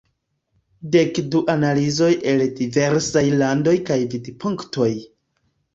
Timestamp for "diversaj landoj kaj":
2.63-4.01